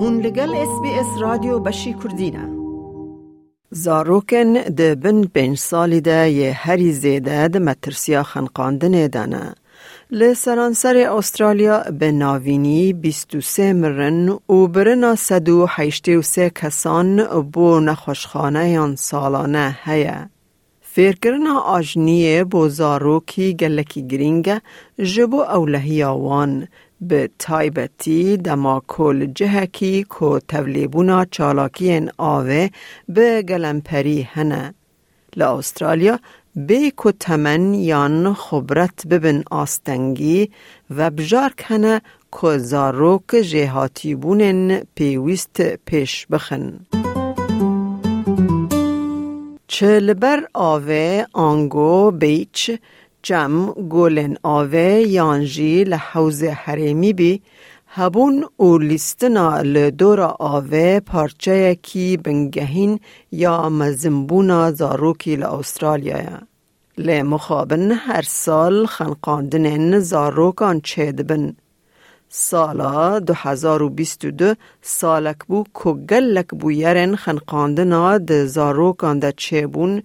[0.00, 2.48] هون لگل اس بی اس رادیو بشی کردینه
[3.70, 9.54] زاروکن ده بن پنج سالی ده یه هری زیده ده مترسیا خنقاندن دانه
[10.10, 18.70] لسرانسر استرالیا به ناوینی 23 مرن و برنا سدو حیشتی و سه کسان بو نخوشخانه
[18.70, 20.30] یان سالانه هیه.
[20.80, 24.60] فیرکرنا آجنیه بو زاروکی گلکی گرینگه
[25.02, 26.68] جبو اولهی آوان
[27.00, 32.68] به تایبتی دما کل جهکی کو تولیبونا چالاکین آوه
[33.08, 34.74] به گلمپری هنه.
[35.36, 36.18] لا استرالیا
[36.56, 40.50] بی کو تمن یان خبرت ببن آستنگی
[40.90, 42.00] و بجار کنه
[42.32, 46.86] که زاروک جهاتی بونن پیویست پیش بخن.
[49.66, 52.70] چه لبر آوه آنگو بیچ
[53.28, 54.80] جم گولن آوه
[55.16, 57.42] یانجی لحوز حریمی بی
[57.88, 63.00] هبون او لیستنا لدور آوه پارچه کی بنگهین
[63.32, 66.38] یا مزمبونا زاروکی لأسترالیا
[66.98, 71.56] لی مخابن هر سال خنقاندن زاروکان چه دبن.
[72.28, 80.02] سالا 2022 سالک بو که گلک بو یرن خنقاندنا ده زاروکان ده چه بون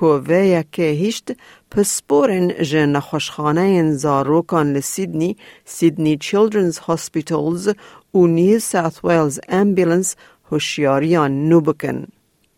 [0.00, 1.32] که یکه هیشت
[1.76, 7.68] پسپورن جه نخوشخانه زاروکان لسیدنی سیدنی چیلدرنز هاسپیتالز
[8.14, 10.16] و نیو ساوث ویلز امبیلنس
[10.50, 12.06] هوشیاریان نو بکن.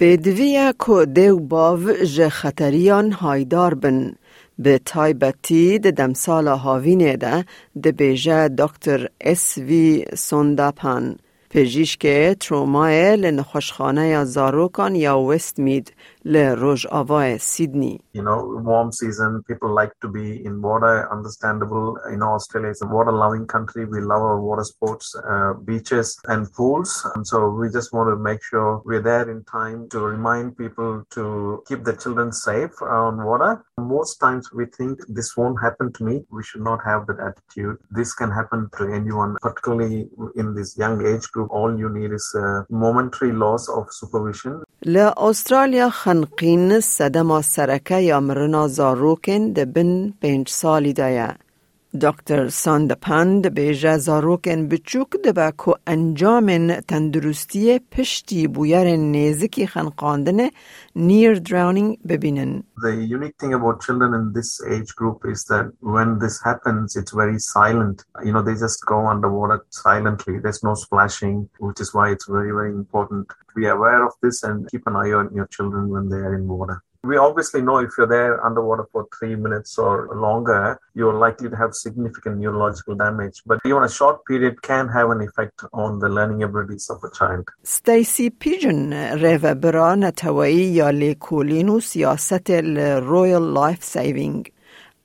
[0.00, 4.14] بدویه که دیو باو جه خطریان هایدار بن
[4.58, 7.44] به تایبتی د دمسال هاوینه ده
[7.82, 11.16] ده بیجه دکتر اس وی سونداپان
[11.55, 12.07] پژیشک
[12.39, 15.93] ترومای لنخوشخانه زاروکان یا وست مید
[16.25, 18.39] لروج آوای سیدنی You know,
[18.71, 21.87] warm season, people like to be in water, understandable.
[22.13, 23.83] You know, Australia is a water loving country.
[23.95, 26.91] We love our water sports, uh, beaches and pools.
[27.13, 30.91] And so we just want to make sure we're there in time to remind people
[31.15, 31.23] to
[31.67, 33.51] keep the children safe on water.
[33.97, 36.15] Most times we think this won't happen to me.
[36.37, 37.77] We should not have that attitude.
[37.99, 40.07] This can happen to anyone, particularly
[40.41, 41.38] in this young age group.
[41.48, 44.62] All you need is a momentary loss of supervision.
[44.86, 51.36] لأسترالیا خنقین سدما سرکه یا مرنا زاروکن ده بن پنج سالی دایه.
[52.01, 56.47] دکتر ساندپند بیجه زاروکن بچوک ده با که انجام
[56.81, 60.49] تندرستی پشتی بویر نیزکی خنقاندن
[60.95, 62.63] نیر دراونینگ ببینن.
[62.77, 67.13] The unique thing about children in this age group is that when this happens, it's
[67.13, 68.03] very silent.
[68.25, 70.39] You know, they just go underwater silently.
[70.39, 74.43] There's no splashing, which is why it's very, very important to be aware of this
[74.43, 76.77] and keep an eye on your children when they are in water.
[77.11, 81.55] We obviously know if you're there underwater for three minutes or longer, you're likely to
[81.55, 83.43] have significant neurological damage.
[83.45, 87.11] But even a short period can have an effect on the learning abilities of a
[87.19, 87.43] child.
[87.63, 94.51] ستیسی پیجن ریو برا نتوایی یا لیکولین و سیاست رویل لایف سیوینگ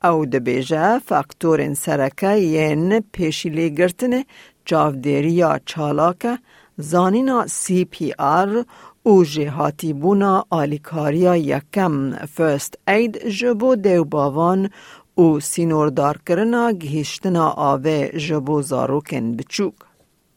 [0.03, 4.23] او دبیجه فاکتور سرکه ین پیشیلی گرتن
[4.65, 6.37] جاودیری یا چالاکه
[6.77, 8.65] زانینا سی پی آر
[9.08, 12.10] اوجی هاتی بونا آلیکاریا یکم.
[12.34, 14.70] فرست اید جبو دو باوان.
[15.14, 19.74] او سینور دار سینوردارکرنا گهیشتنا آوه جبو زارو کن بچوک.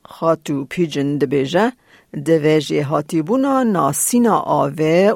[0.06, 1.72] خاتو پیجن دبیجه.
[2.59, 5.13] جهاتی بونا ناسینا آوه.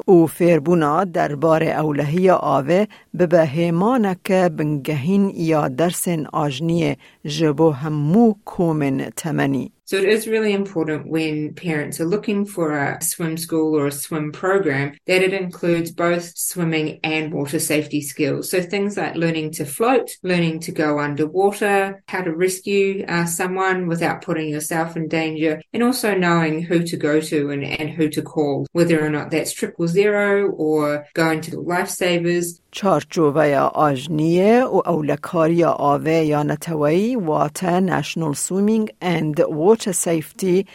[0.64, 2.86] بونا درباره دربار اولهی آوه.
[3.18, 9.73] ببهیمانه که بنگهین یا درسن آجنی جبو همو کومن تمنی.
[9.89, 13.91] So it is really important when parents are looking for a swim school or a
[13.91, 18.51] swim program that it includes both swimming and water safety skills.
[18.51, 23.87] So things like learning to float, learning to go underwater, how to rescue uh, someone
[23.87, 28.09] without putting yourself in danger, and also knowing who to go to and, and who
[28.09, 32.59] to call, whether or not that's triple zero or going to lifesavers.
[32.71, 39.41] چارچوبه آجنیه و اولکاری آوه یا نتوی واتا نشنل سویمینگ اند
[39.74, 40.66] ووتر سیفتی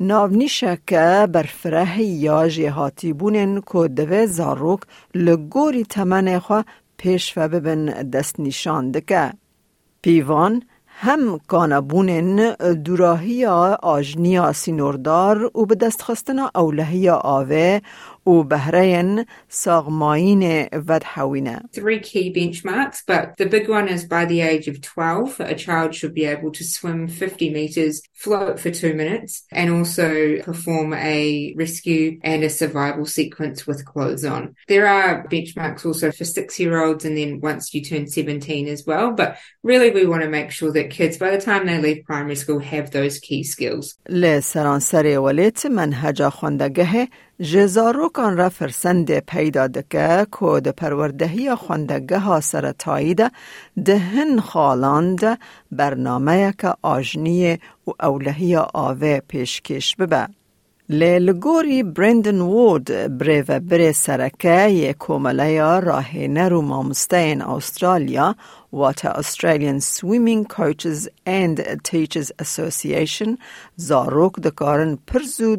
[0.00, 4.80] ناونیشه که برفره یا جهاتی بونن که دوه زاروک
[5.14, 6.64] لگوری تمن خوا
[6.96, 9.32] پیش و ببن دست نشان دکه.
[10.02, 13.46] پیوان هم کانبونن دوراهی
[13.82, 17.80] آجنیا سینوردار و به دست خستن اولهی آوه
[18.27, 21.61] و بهرين ساغماين ودحوينة.
[21.73, 25.93] Three key benchmarks, but the big one is by the age of 12, a child
[25.95, 31.53] should be able to swim 50 meters, float for two minutes, and also perform a
[31.57, 34.55] rescue and a survival sequence with clothes on.
[34.67, 38.85] There are benchmarks also for six year olds and then once you turn 17 as
[38.85, 42.05] well, but really we want to make sure that kids by the time they leave
[42.05, 43.95] primary school have those key skills.
[44.09, 47.07] لسرانسر ولید منهج خواندگه
[47.42, 53.30] جزاروکان را فرسند پیدا دکه که ده پروردهی خواندگه ها سرطایی ده
[53.84, 55.38] دهن خالاند
[55.72, 60.28] برنامه که آجنی و اولهی آوه پیشکش ببه.
[60.90, 68.34] لگوری برندن وورد بره و بره سرکه یک کومله راه نرو مامستین استرالیا
[68.70, 73.38] what Australian Swimming Coaches and Teachers Association
[73.76, 75.56] za rokdekarën për zu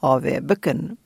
[0.00, 0.40] ave.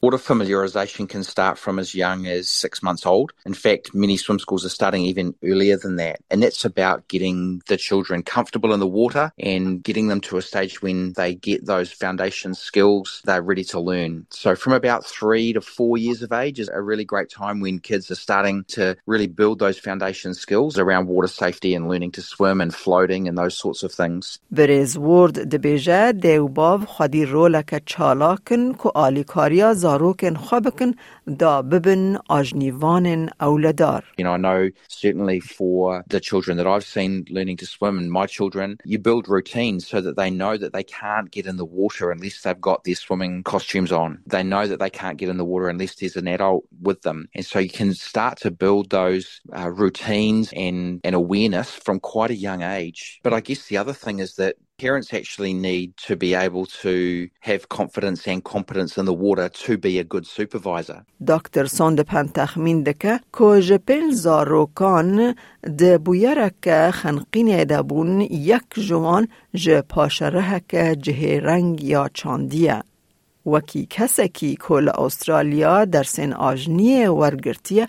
[0.02, 3.32] Water familiarisation can start from as young as six months old.
[3.44, 6.20] In fact, many swim schools are starting even earlier than that.
[6.30, 10.42] And that's about getting the children comfortable in the water and getting them to a
[10.42, 14.26] stage when they get those foundation skills they're ready to learn.
[14.30, 17.78] So from about three to four years of age is a really great time when
[17.80, 22.12] kids are starting to really build those foundation skills skills around water safety and learning
[22.12, 24.38] to swim and floating and those sorts of things.
[34.16, 38.10] You know, I know certainly for the children that I've seen learning to swim and
[38.10, 41.64] my children, you build routines so that they know that they can't get in the
[41.64, 44.22] water unless they've got their swimming costumes on.
[44.26, 47.28] They know that they can't get in the water unless there's an adult with them.
[47.34, 52.31] And so you can start to build those uh, routines and, and awareness from quite
[52.37, 53.01] a young age.
[53.25, 54.53] But I guess the other thing is that
[54.85, 56.95] parents actually need to be able to
[57.49, 60.99] have confidence and competence in the water to be a good supervisor.
[61.27, 65.35] دکتر ساندپن تخمین دکه که جپل زاروکان
[65.77, 72.83] ده بویرک خنقین دبون یک جوان جه پاشره که جه رنگ یا چاندیه.
[73.45, 77.87] وکی کسکی کل استرالیا در سن آجنی ورگرتیه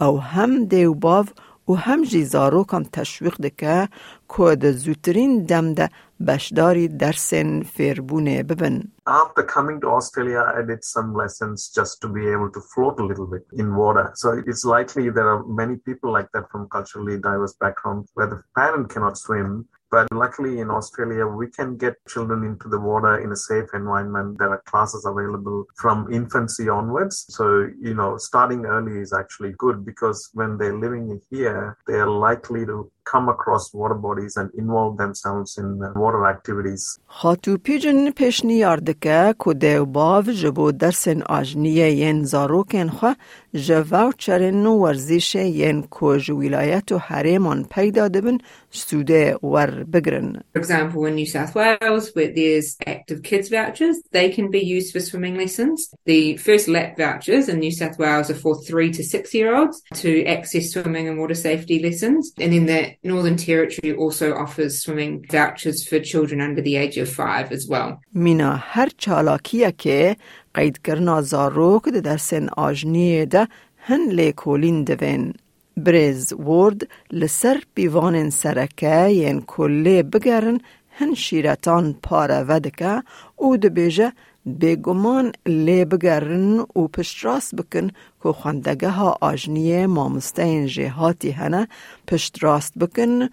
[0.00, 1.26] او هم دیوباو
[1.67, 3.89] و هم جی زاروکان تشویق دکه
[4.37, 5.89] که ده زودترین دم ده
[6.27, 8.91] بشداری درسن فیربونه ببن.
[9.07, 13.05] After coming to Australia, I did some lessons just to be able to float a
[13.11, 14.11] little bit in water.
[14.21, 18.39] So it's likely there are many people like that from culturally diverse backgrounds where the
[18.59, 23.31] parent cannot swim But luckily in Australia, we can get children into the water in
[23.31, 24.39] a safe environment.
[24.39, 27.25] There are classes available from infancy onwards.
[27.29, 32.09] So, you know, starting early is actually good because when they're living here, they are
[32.09, 35.68] likely to come across water bodies and involve themselves in
[36.04, 36.98] water activities.
[37.06, 43.14] خاتو پیجن پیشنیار دکه که دیو باو جبو درسن آجنیه ین زاروکن خوا
[43.54, 48.38] جواو چرن ورزش ین که جویلایت و حریمان پیدا دبن
[48.70, 50.42] سوده ور بگرن.
[50.54, 54.92] For example, in New South Wales, where there's active kids vouchers, they can be used
[54.92, 55.78] for swimming lessons.
[56.04, 59.76] The first lap vouchers in New South Wales are for three to six year olds
[60.02, 62.32] to access swimming and water safety lessons.
[62.42, 67.08] And then the Northern Territory also offers swimming vouchers for children under the age of
[67.08, 68.00] five as well.
[68.12, 70.16] مینا هر چالاکیه که
[70.54, 75.34] قید کرنا زاروک ده درسن آجنیه ده هن لیکولین دوین.
[75.76, 80.60] برز ورد لسر بیوان سرکه ین کله بگرن
[80.90, 83.02] هن شیرتان پاره ودکه
[83.36, 84.12] او ده بیجه
[84.45, 87.87] بگمان لی بگرن و پشت راست بکن
[88.23, 91.67] که خواندگه ها آجنیه مامستین جهاتی هنه.
[92.07, 93.29] پشت راست بکن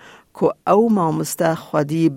[0.66, 0.88] او
[1.56, 2.10] خودی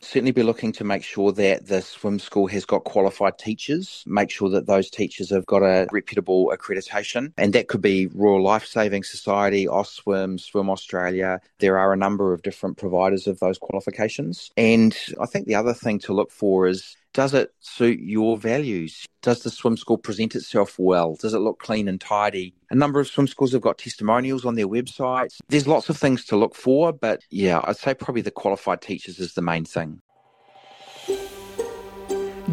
[0.00, 4.30] Certainly be looking to make sure that the swim school has got qualified teachers, make
[4.30, 8.66] sure that those teachers have got a reputable accreditation, and that could be Royal Life
[8.66, 11.40] Saving Society, AUSTSWIM, Swim Australia.
[11.58, 14.50] There are a number of different providers of those qualifications.
[14.56, 19.05] And I think the other thing to look for is does it suit your values?
[19.21, 21.15] Does the swim school present itself well?
[21.15, 22.53] Does it look clean and tidy?
[22.69, 25.37] A number of swim schools have got testimonials on their websites.
[25.49, 29.19] There's lots of things to look for, but yeah, I'd say probably the qualified teachers
[29.19, 30.01] is the main thing.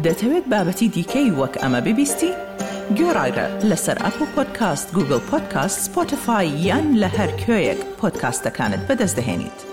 [0.05, 2.31] دەتەوێت بابەتی دیکەی وەک ئەمە ببیستی؟
[2.97, 9.68] گۆڕایرە لەسەر ئەپ و پۆدکاست گوگل پۆدکاست سپۆتفاای یان لە هەر کوێیەک پۆدکاستەکانت بەدەستدەێنیت.